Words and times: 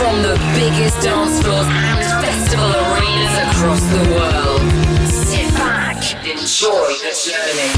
from 0.00 0.22
the 0.22 0.34
biggest 0.54 0.98
dance 1.02 1.42
floors 1.42 1.66
and 1.68 2.24
festival 2.24 2.72
arenas 2.72 3.36
across 3.44 3.82
the 3.92 4.02
world. 4.16 4.62
Sit 5.28 5.52
back 5.52 6.00
and 6.24 6.40
enjoy 6.40 6.90
the 7.04 7.12
journey. 7.20 7.70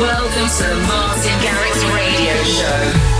Welcome 0.00 0.48
to 0.56 0.64
the 0.72 0.80
Martin 0.88 1.36
Garrix 1.44 1.76
Radio 1.94 2.34
Show. 2.44 3.15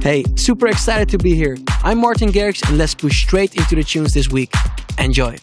Hey, 0.00 0.24
super 0.34 0.66
excited 0.66 1.10
to 1.10 1.18
be 1.18 1.34
here. 1.34 1.58
I'm 1.84 1.98
Martin 1.98 2.30
Garrix 2.30 2.66
and 2.66 2.78
let's 2.78 2.94
push 2.94 3.22
straight 3.22 3.54
into 3.56 3.74
the 3.74 3.84
tunes 3.84 4.14
this 4.14 4.30
week. 4.30 4.50
Enjoy. 4.98 5.36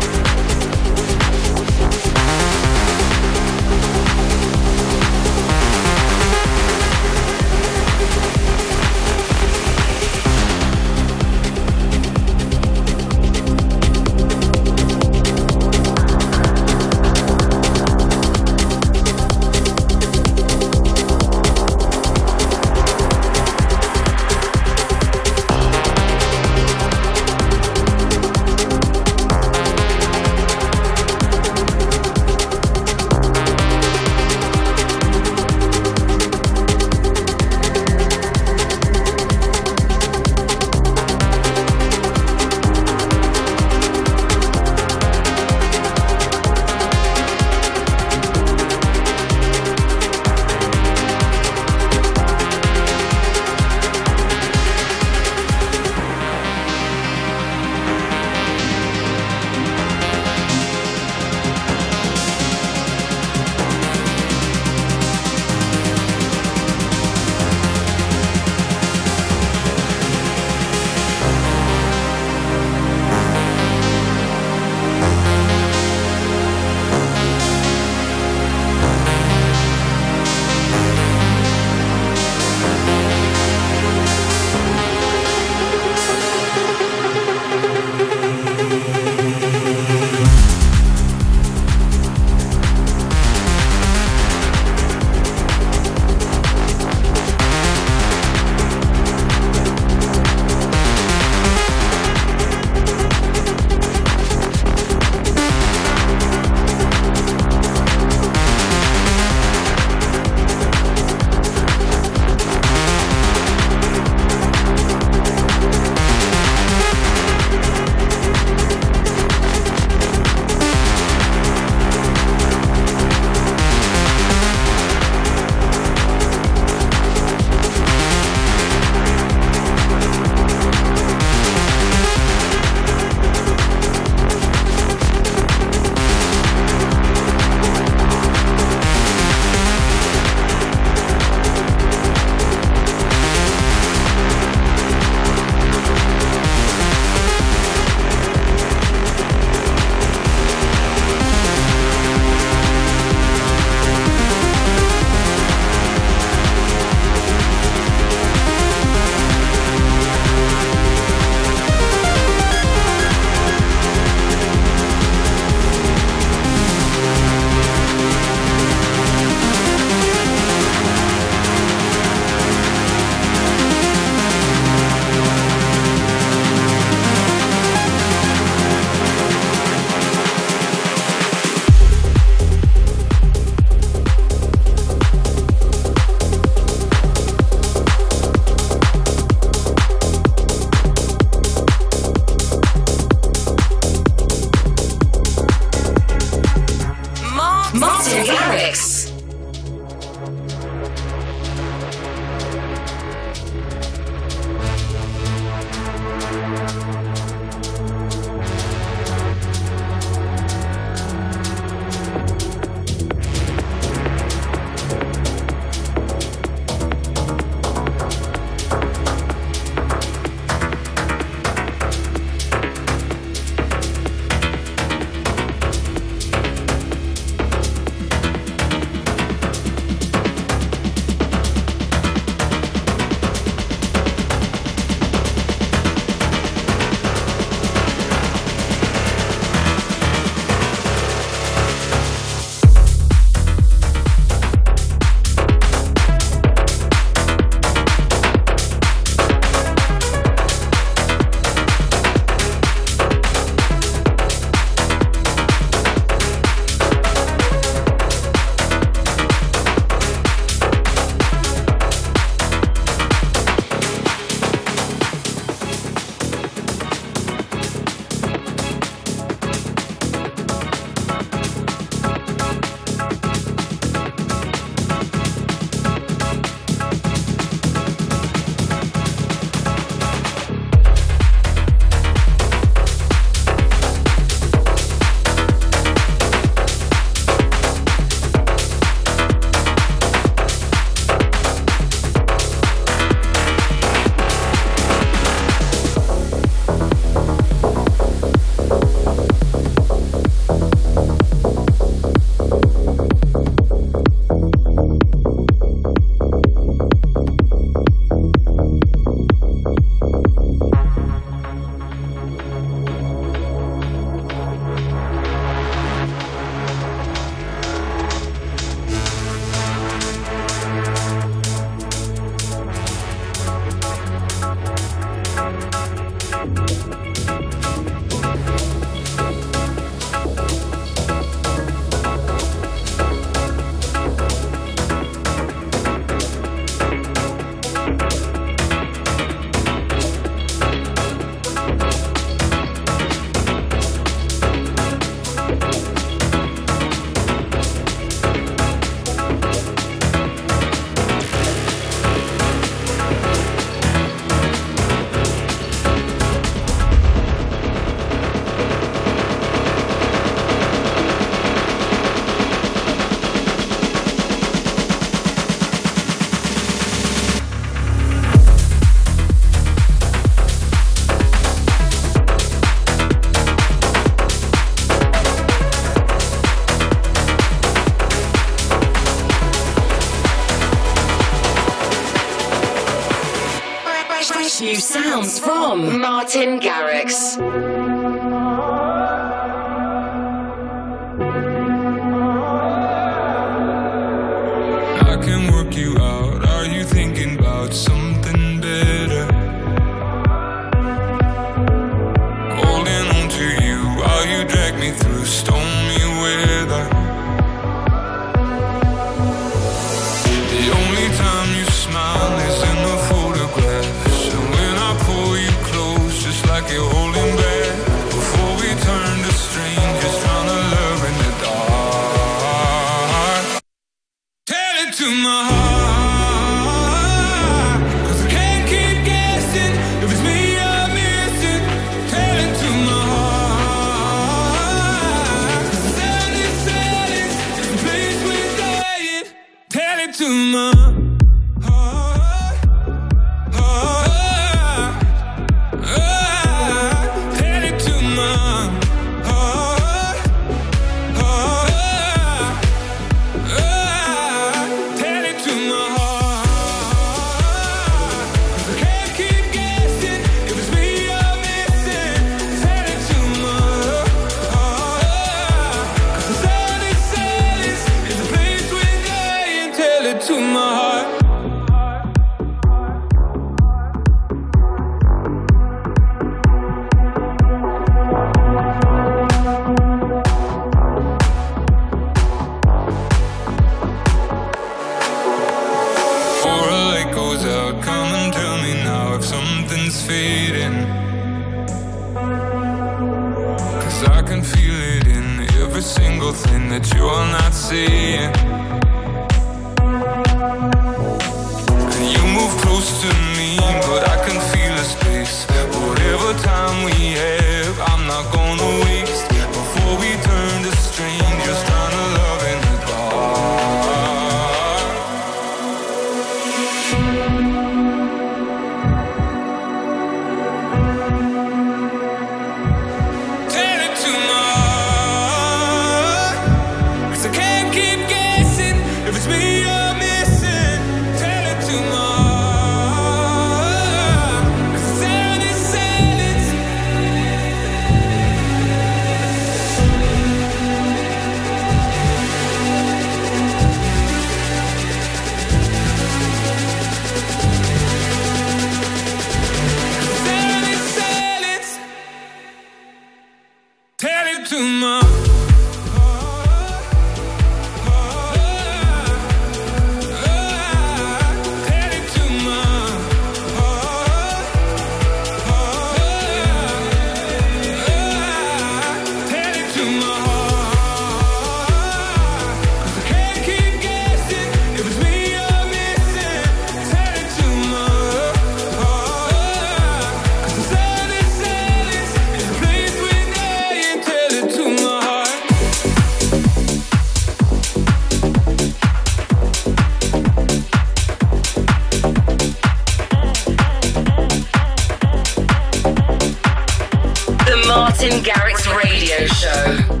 Martin 598.01 598.23
Garrix 598.23 598.65
Radio 598.65 599.27
Show. 599.27 600.00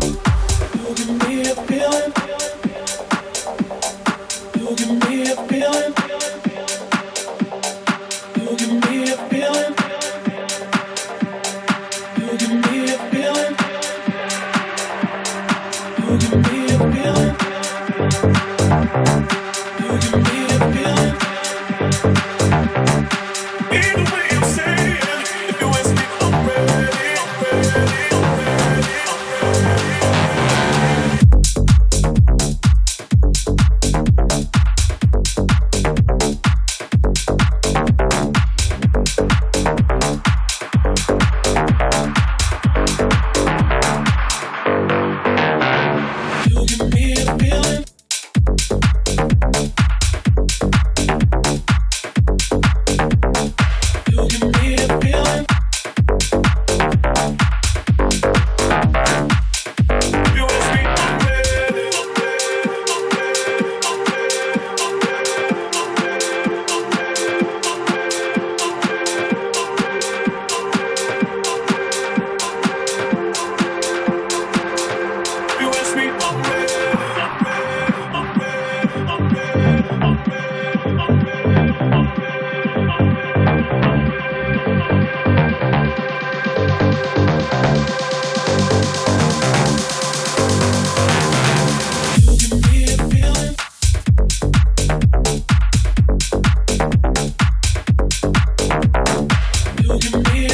you 100.03 100.09
feel 100.23 100.50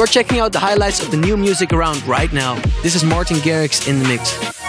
You 0.00 0.04
are 0.04 0.06
checking 0.06 0.38
out 0.38 0.50
the 0.50 0.58
highlights 0.58 1.02
of 1.02 1.10
the 1.10 1.18
new 1.18 1.36
music 1.36 1.74
around 1.74 2.02
right 2.06 2.32
now. 2.32 2.54
This 2.82 2.94
is 2.94 3.04
Martin 3.04 3.36
Garrix 3.36 3.86
in 3.86 3.98
the 3.98 4.08
mix. 4.08 4.59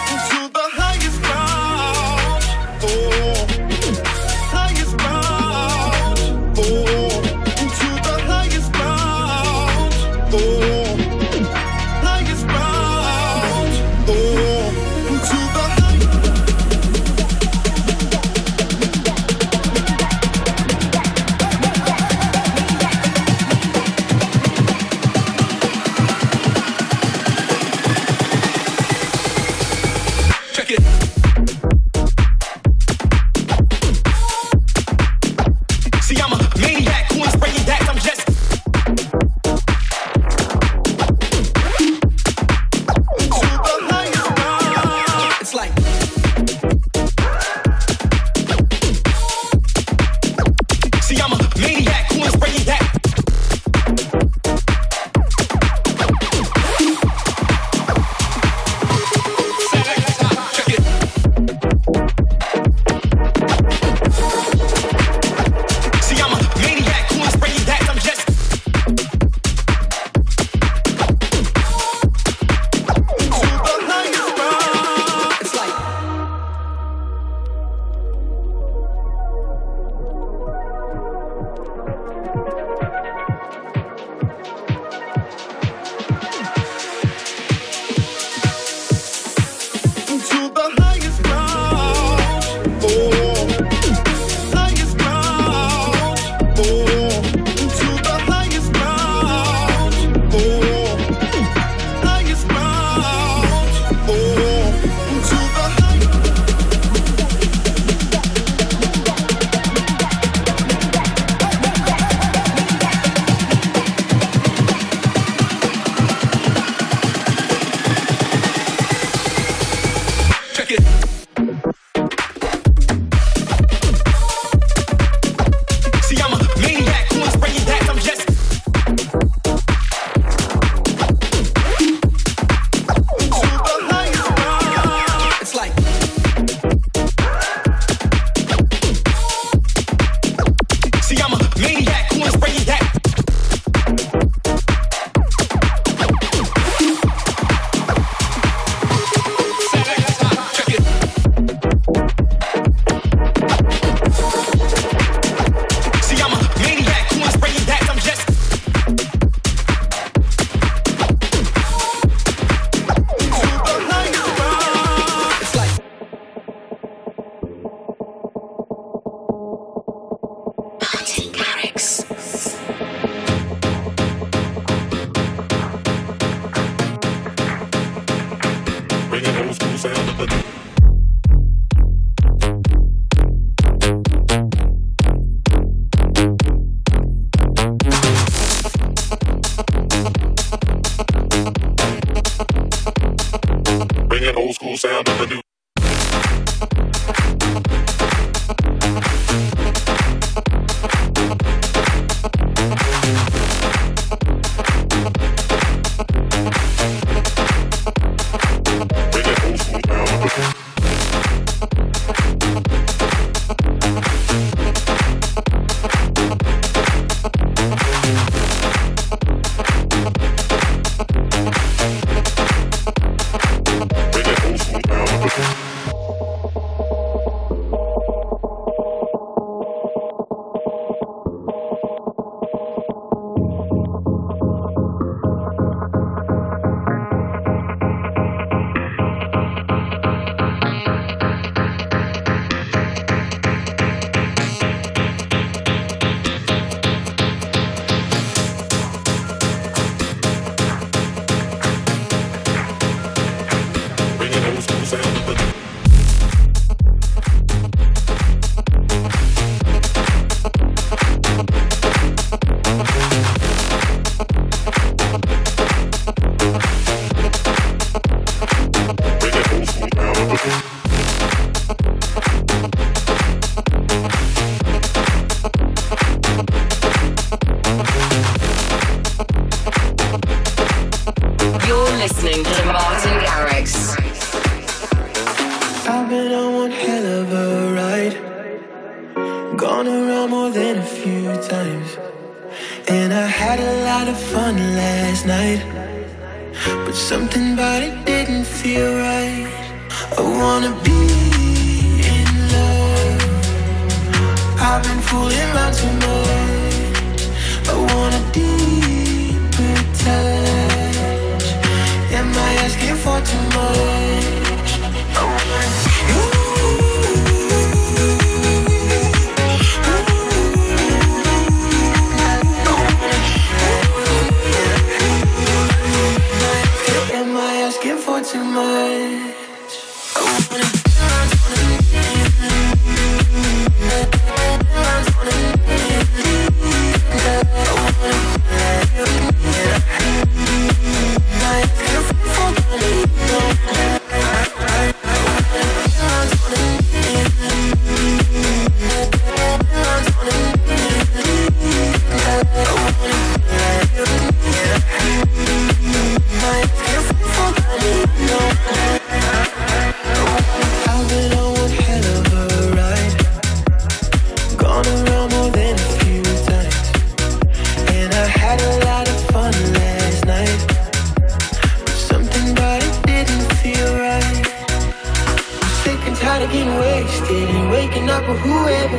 waking 377.70 378.08
up 378.10 378.28
with 378.28 378.38
whoever. 378.40 378.98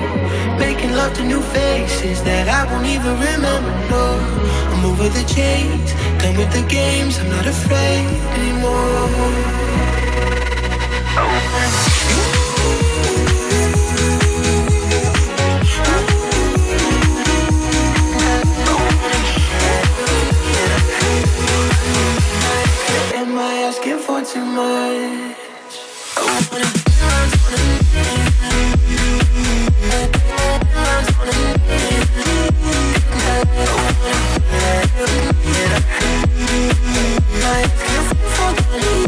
Making 0.58 0.94
love 0.94 1.14
to 1.16 1.24
new 1.24 1.42
faces 1.42 2.24
that 2.24 2.48
I 2.48 2.72
won't 2.72 2.86
even 2.86 3.14
remember, 3.14 3.72
no. 3.90 4.06
I'm 4.72 4.86
over 4.86 5.10
the 5.10 5.24
chains, 5.26 5.94
done 6.22 6.38
with 6.38 6.52
the 6.52 6.66
games, 6.68 7.18
I'm 7.20 7.30
not 7.30 7.46
afraid 7.46 8.06
anymore. 8.38 9.10
Oh. 11.16 11.84
asking 23.66 23.98
for 24.00 24.22
too 24.24 24.46
much? 24.46 25.33
Thank 29.34 30.16
you. 38.98 39.03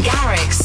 Garrix. 0.00 0.61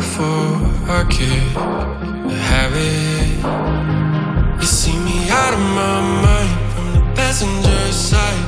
before 0.00 0.56
I 0.98 1.02
could 1.14 1.44
have 2.52 2.72
it. 2.72 3.36
You 4.60 4.66
see 4.80 4.96
me 5.08 5.28
out 5.28 5.52
of 5.52 5.62
my 5.80 5.96
mind 6.24 6.54
from 6.72 6.86
the 6.96 7.02
passenger 7.20 7.82
side, 7.92 8.44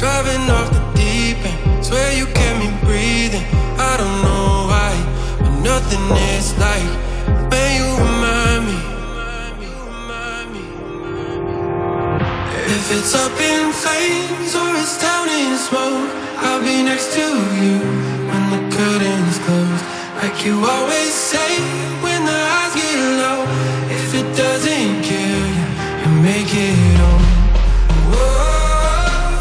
driving 0.00 0.44
off 0.56 0.68
the 0.76 0.82
deep 0.96 1.36
end. 1.50 1.84
Swear 1.84 2.08
you 2.18 2.24
kept 2.38 2.56
me 2.62 2.68
breathing. 2.86 3.44
I 3.90 3.92
don't 4.00 4.18
know 4.26 4.48
why, 4.72 4.92
but 5.38 5.54
nothing 5.70 6.04
is 6.32 6.56
like 6.64 6.90
when 7.50 7.68
you 7.78 7.86
remind 8.04 8.60
me. 8.68 8.78
If 12.74 12.84
it's 12.96 13.14
up 13.14 13.36
in 13.50 13.64
flames 13.82 14.52
or 14.60 14.70
it's 14.80 14.96
down 15.06 15.28
in 15.28 15.58
smoke, 15.68 16.08
I'll 16.46 16.62
be 16.62 16.82
next 16.90 17.12
to 17.16 17.26
you 17.60 17.76
when 18.30 18.44
the 18.54 18.60
curtains 18.74 19.38
close. 19.44 19.95
Like 20.22 20.44
you 20.46 20.54
always 20.64 21.12
say 21.14 21.60
when 22.02 22.24
the 22.24 22.32
eyes 22.32 22.74
get 22.74 22.98
low 23.22 23.40
If 23.90 24.14
it 24.14 24.28
doesn't 24.36 25.02
kill 25.02 25.46
you, 25.56 25.66
you 26.02 26.10
make 26.22 26.52
it 26.54 27.00
on 27.10 27.22
Whoa, 28.12 29.36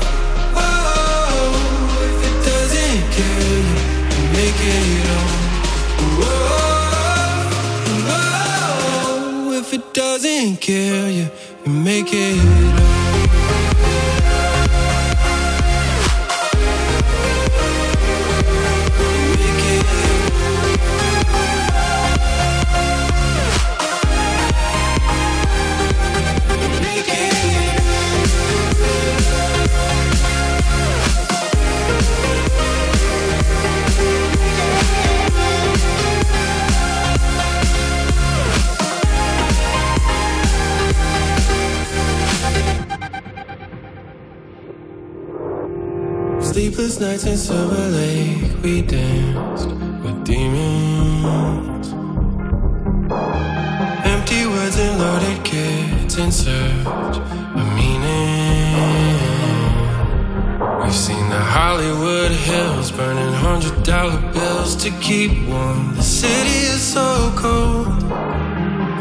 if 2.07 2.19
it 2.29 2.37
doesn't 2.49 3.03
kill 3.15 3.59
you, 3.69 3.77
you 4.15 4.23
make 4.37 4.61
it 4.75 5.07
on 5.17 5.29
Whoa, 8.09 9.59
if 9.59 9.69
it 9.73 9.85
doesn't 9.93 10.55
kill 10.57 11.09
you, 11.09 11.27
you 11.65 11.71
make 11.71 12.11
it 12.13 12.94
Sleepless 46.95 47.25
nights 47.25 47.25
in 47.25 47.37
Silver 47.37 47.87
Lake, 47.89 48.63
we 48.63 48.81
danced 48.81 49.67
with 49.67 50.23
demons. 50.23 51.87
Empty 54.05 54.47
words 54.47 54.79
and 54.79 54.97
loaded 54.97 55.43
kids 55.43 56.17
in 56.17 56.31
search 56.31 57.17
of 57.17 57.75
meaning. 57.75 59.19
We've 60.81 60.93
seen 60.93 61.29
the 61.29 61.43
Hollywood 61.57 62.31
hills 62.31 62.91
burning 62.93 63.33
hundred 63.33 63.83
dollar 63.83 64.21
bills 64.31 64.77
to 64.77 64.89
keep 65.01 65.31
warm. 65.49 65.95
The 65.97 66.01
city 66.01 66.59
is 66.73 66.81
so 66.81 67.33
cold. 67.35 68.03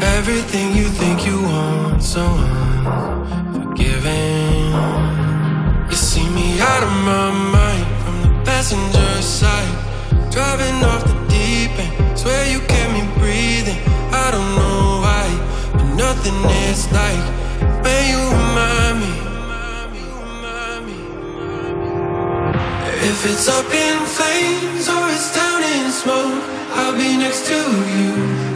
Everything 0.03 0.75
you 0.75 0.89
think 0.89 1.25
you 1.25 1.41
want, 1.43 2.03
so 2.03 2.21
on. 2.21 3.24
something 16.25 16.51
it's 16.69 16.91
like 16.91 17.25
when 17.83 18.01
you 18.09 18.19
remind 18.19 18.99
me 19.01 19.13
If 23.07 23.25
it's 23.29 23.47
up 23.47 23.71
in 23.71 23.97
flames 24.05 24.87
or 24.89 25.03
it's 25.13 25.35
down 25.35 25.61
in 25.61 25.91
smoke 25.91 26.43
I'll 26.73 26.97
be 26.97 27.17
next 27.17 27.45
to 27.47 27.59
you 27.97 28.11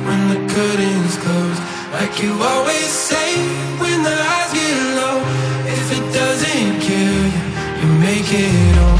when 0.07 0.21
the 0.31 0.39
curtains 0.53 1.17
close. 1.17 1.59
Like 1.93 2.21
you 2.21 2.33
always 2.41 2.89
say 3.09 3.29
when 3.79 4.03
the 4.03 4.17
eyes 4.33 4.51
get 4.53 4.75
low 4.99 5.19
If 5.77 5.85
it 5.97 6.05
doesn't 6.13 6.81
kill 6.81 7.21
you, 7.35 7.43
you 7.81 7.89
make 7.99 8.29
it 8.33 8.77
all. 8.79 8.98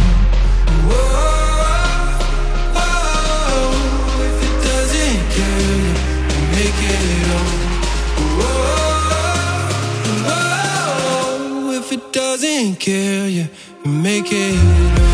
kill 12.89 13.29
you, 13.29 13.47
you 13.85 13.91
make 13.91 14.31
it. 14.31 15.08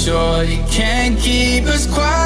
sure 0.00 0.44
you 0.44 0.64
can't 0.70 1.18
keep 1.18 1.64
us 1.66 1.86
quiet. 1.86 2.19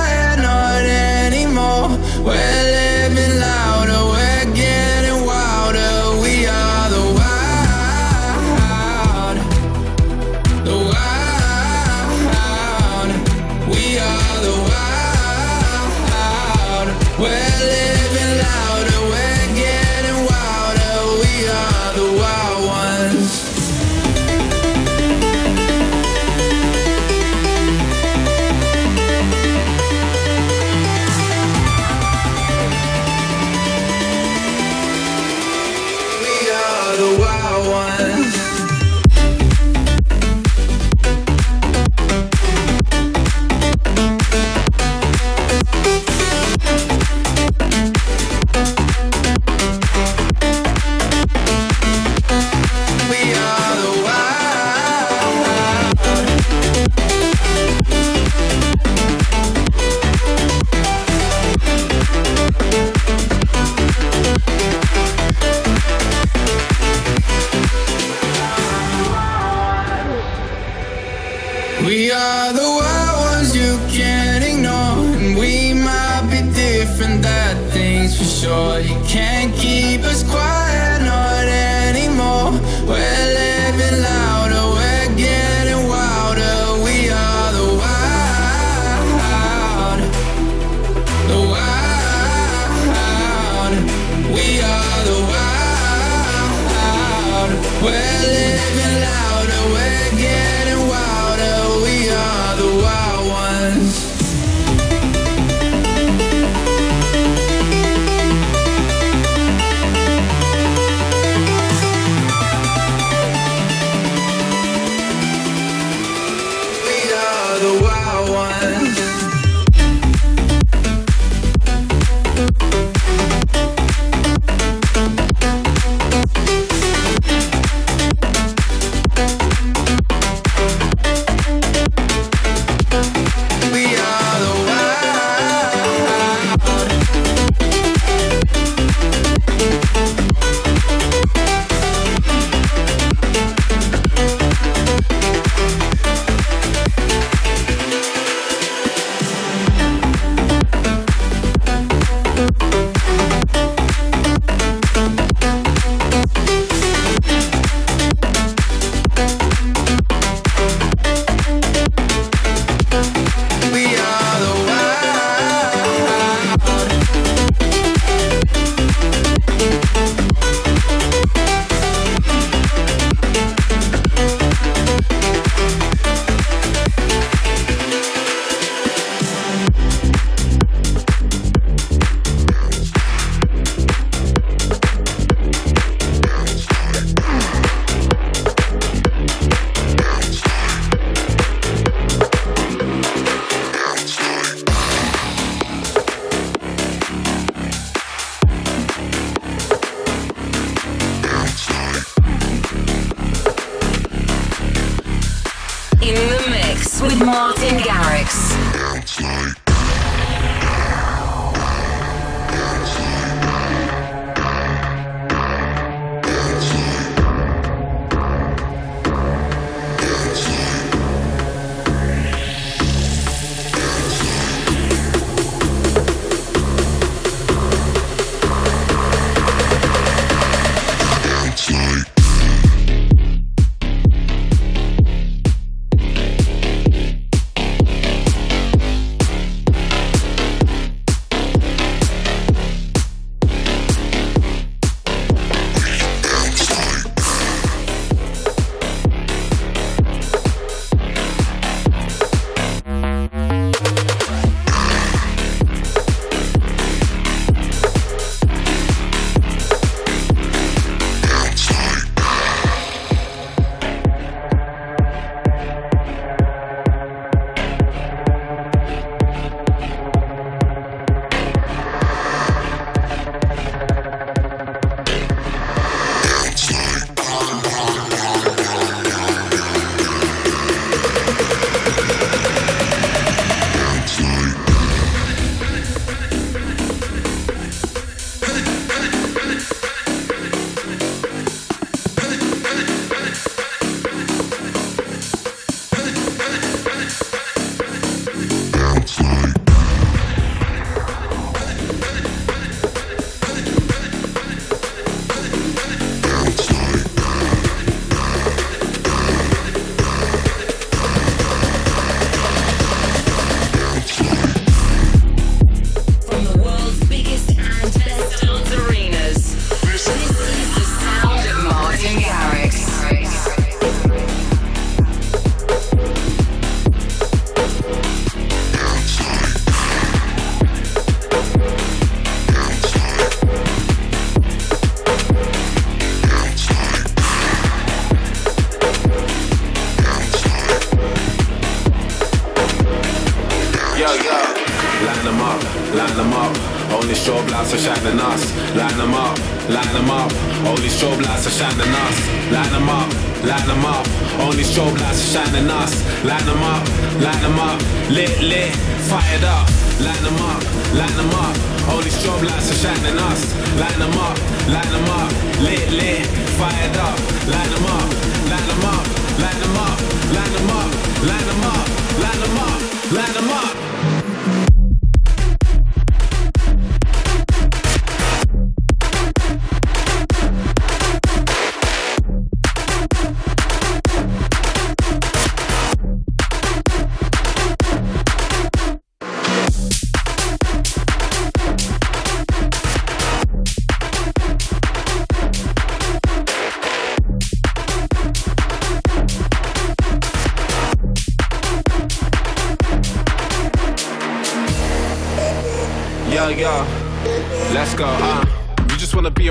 line 345.96 346.16
them 346.16 346.32
up. 346.32 346.52
Only 346.92 347.14
strobe 347.14 347.50
lights 347.50 347.74
are 347.74 347.78
shining 347.78 348.20
us. 348.20 348.42
Line 348.74 348.96
them 348.96 349.14
up, 349.14 349.38
line 349.68 349.92
them 349.94 350.10
up. 350.10 350.30
Only 350.66 350.88
strobe 350.88 351.22
lights 351.22 351.46
are 351.46 351.56
shining 351.58 351.94
us. 352.04 352.16
Line 352.50 352.72
them 352.72 352.88
up, 352.88 353.08
line 353.44 353.66
them 353.66 353.84
up. 353.84 354.06
Only 354.40 354.64
strobe 354.64 354.98
lights 355.00 355.20
are 355.24 355.30
shining 355.34 355.70
us. 355.70 355.92
Line 356.24 356.46
them 356.46 356.62
up, 356.62 356.84
line 357.20 357.42
them 357.42 357.58
up. 357.58 357.80
Lit, 358.10 358.34
lit, 358.40 358.72
fired 359.10 359.44
up. 359.44 359.66
Line 360.00 360.22
them 360.26 360.38
up, 360.42 360.62
line 360.98 361.16
them 361.16 361.32
up. 361.44 361.54
Only 361.92 362.10
strobe 362.10 362.44
lights 362.44 362.70
are 362.70 362.80
shining 362.82 363.18
us. 363.30 363.40
Line 363.80 363.98
them 363.98 364.16
up, 364.18 364.36
line 364.68 364.90
them 364.94 365.08
up. 365.18 365.30
Lit, 365.60 365.86
lit, 365.90 366.26
fired 366.58 366.96
up. 366.96 367.18
Line 367.46 367.70
them 367.74 367.86
up, 367.96 368.08
line 368.50 368.66
them 368.70 368.84
up. 368.84 369.24
Line 369.34 369.60
them 369.60 369.76
up, 369.76 369.98
line 370.32 370.52
them 370.52 370.70
up, 370.70 370.90
line 371.26 371.46
them 371.46 371.64
up, 371.64 371.88
line 372.22 372.40
them 372.40 372.58
up, 372.58 373.12
line 373.12 373.34
them 373.34 373.50
up. 373.50 373.93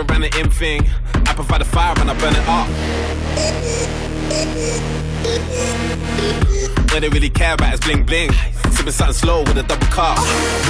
around 0.09 0.21
the 0.21 0.33
M 0.37 0.49
thing. 0.49 0.87
I 1.13 1.33
provide 1.33 1.61
the 1.61 1.65
fire 1.65 1.93
and 1.97 2.09
I 2.09 2.13
burn 2.19 2.35
it 2.35 2.47
up. 2.47 2.67
What 6.91 7.01
they 7.01 7.09
really 7.09 7.29
care 7.29 7.53
about 7.53 7.73
is 7.73 7.79
bling 7.79 8.03
bling. 8.03 8.31
Sipping 8.71 8.91
something 8.91 9.13
slow 9.13 9.39
with 9.41 9.57
a 9.57 9.63
double 9.63 9.87
cup. 9.87 10.17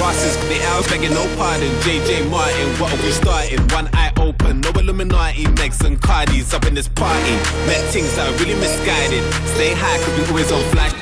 Ross 0.00 0.16
is 0.24 0.36
the 0.48 0.62
L's 0.64 0.88
begging 0.88 1.12
no 1.12 1.24
pardon. 1.36 1.70
JJ 1.82 2.30
Martin, 2.30 2.68
what 2.80 2.92
are 2.92 3.02
we 3.02 3.10
starting? 3.10 3.60
One 3.68 3.88
eye 3.92 4.12
open, 4.18 4.60
no 4.60 4.70
Illuminati. 4.70 5.44
Megs 5.44 5.84
and 5.84 6.00
Cardi's 6.00 6.52
up 6.54 6.66
in 6.66 6.74
this 6.74 6.88
party. 6.88 7.32
Met 7.66 7.82
things 7.92 8.14
that 8.16 8.28
are 8.28 8.38
really 8.38 8.54
misguided. 8.54 9.22
Stay 9.54 9.74
high, 9.74 9.98
cause 9.98 10.18
we 10.18 10.24
always 10.28 10.52
on 10.52 10.62
flash. 10.72 10.92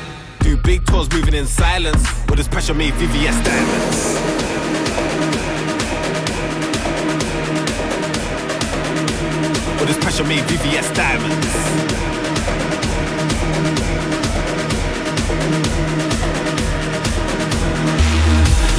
Do 0.40 0.56
big 0.56 0.84
tours 0.86 1.10
moving 1.12 1.34
in 1.34 1.46
silence. 1.46 2.02
With 2.28 2.38
this 2.38 2.48
pressure 2.48 2.74
made 2.74 2.94
VVS 2.94 3.44
diamonds. 3.44 4.51
this 9.92 10.04
pressure 10.04 10.24
made 10.24 10.44
VVS 10.44 10.94
diamonds. 10.94 11.52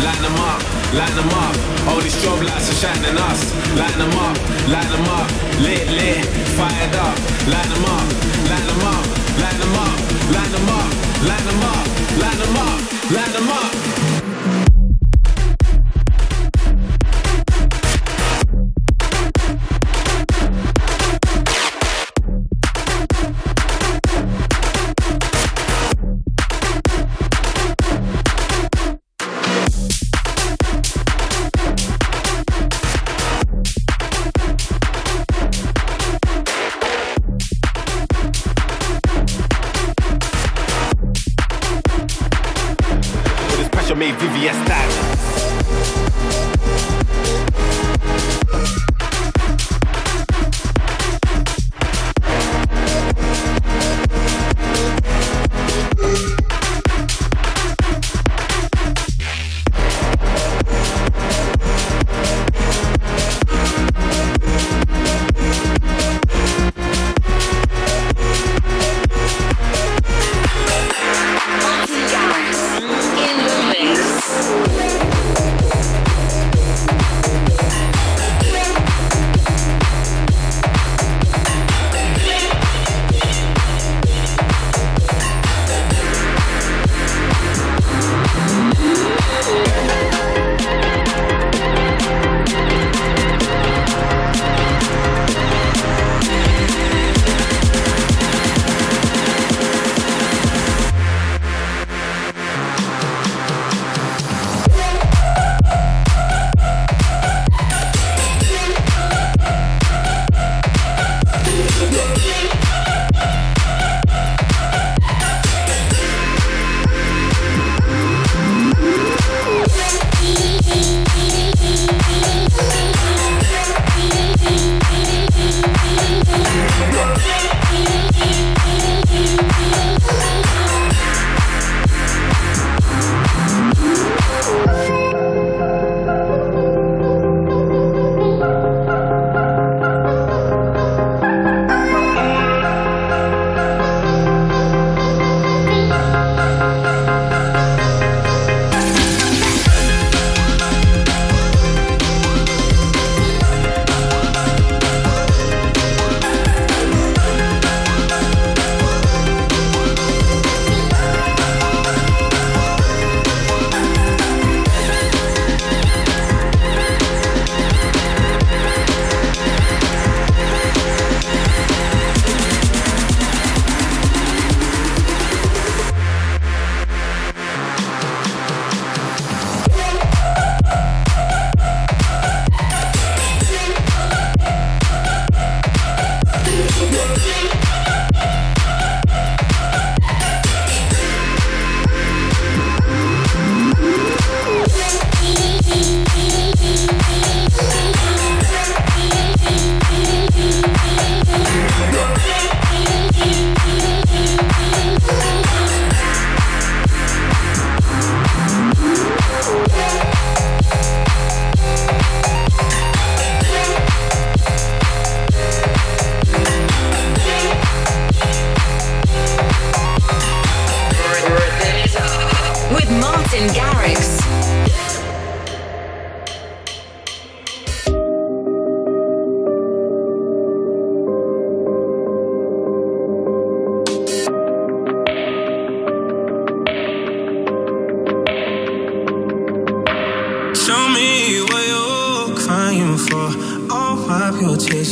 Line 0.06 0.22
them 0.26 0.38
up, 0.50 0.62
line 0.94 1.16
them 1.16 1.30
up. 1.44 1.56
All 1.90 2.02
these 2.02 2.16
strobe 2.16 2.44
lights 2.44 2.70
are 2.72 2.80
shining 2.82 3.18
us. 3.30 3.42
Line 3.78 3.98
them 4.02 4.14
up, 4.26 4.38
line 4.74 4.90
them 4.90 5.06
up. 5.18 5.30
Lit, 5.62 5.86
lit, 5.98 6.26
fired 6.58 6.96
up. 6.96 7.18
Line 7.54 7.70
them 7.74 7.86
up, 7.96 8.08
line 8.50 8.66
them 8.70 8.84
up, 8.94 9.06
line 9.42 9.60
them 9.62 9.76
up, 9.86 9.98
line 10.34 10.52
them 10.56 10.70
up, 10.80 10.90
line 11.30 11.46
them 11.46 11.64
up, 11.74 11.86
line 12.22 12.40
them 12.42 12.58
up, 12.58 13.12
line 13.12 13.34
them 13.34 13.50
up. 13.50 13.93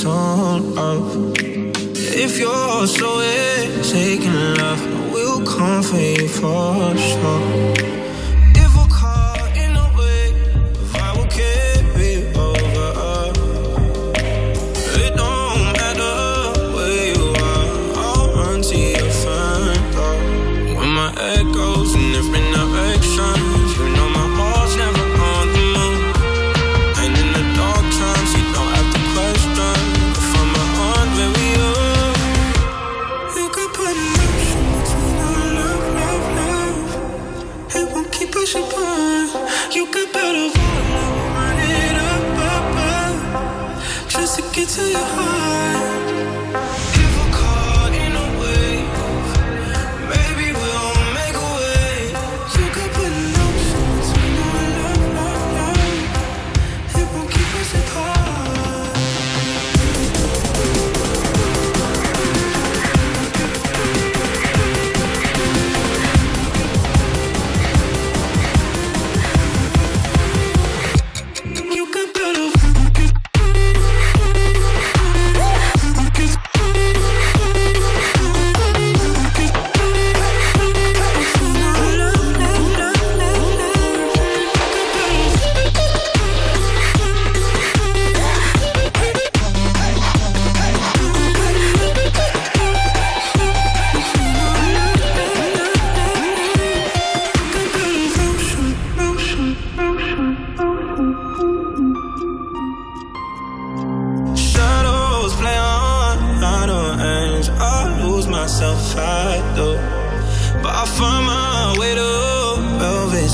On 0.06 0.76
love. 0.76 1.34
If 1.38 2.40
you're 2.40 2.88
so 2.88 3.22
taking 3.82 4.32
love, 4.32 4.80
I 4.80 5.12
will 5.12 5.44
come 5.44 5.82
for 5.82 5.98
you 5.98 6.28
for 6.28 6.96
sure. 6.98 7.91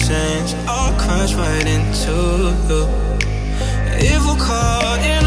I'll 0.10 0.98
crash 0.98 1.34
right 1.34 1.68
into 1.68 2.56
you. 2.70 2.88
If 4.00 4.26
we're 4.26 4.38
caught 4.38 5.02
in 5.04 5.27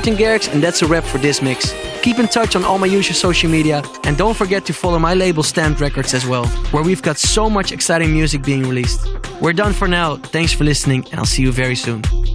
Martin 0.00 0.16
Garrix, 0.16 0.48
and 0.50 0.62
that's 0.62 0.80
a 0.80 0.86
wrap 0.86 1.04
for 1.04 1.18
this 1.18 1.42
mix. 1.42 1.74
Keep 2.00 2.20
in 2.20 2.26
touch 2.26 2.56
on 2.56 2.64
all 2.64 2.78
my 2.78 2.86
usual 2.86 3.14
social 3.14 3.50
media, 3.50 3.82
and 4.04 4.16
don't 4.16 4.34
forget 4.34 4.64
to 4.64 4.72
follow 4.72 4.98
my 4.98 5.12
label 5.12 5.42
Stamped 5.42 5.78
Records 5.78 6.14
as 6.14 6.24
well, 6.24 6.46
where 6.72 6.82
we've 6.82 7.02
got 7.02 7.18
so 7.18 7.50
much 7.50 7.70
exciting 7.70 8.10
music 8.10 8.42
being 8.42 8.62
released. 8.62 9.06
We're 9.42 9.52
done 9.52 9.74
for 9.74 9.86
now. 9.86 10.16
Thanks 10.16 10.54
for 10.54 10.64
listening, 10.64 11.04
and 11.10 11.20
I'll 11.20 11.26
see 11.26 11.42
you 11.42 11.52
very 11.52 11.76
soon. 11.76 12.00
Thanks 12.00 12.30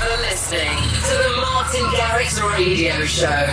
for 0.00 0.16
listening 0.20 0.76
to 1.08 1.16
the 1.16 1.32
Martin 1.40 1.86
Garrix 1.96 2.42
Radio 2.58 3.06
Show. 3.06 3.46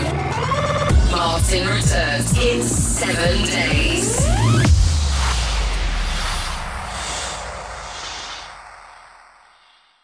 Martin 1.16 1.66
returns 1.66 2.38
in 2.38 2.62
seven 2.62 3.46
days. 3.46 4.35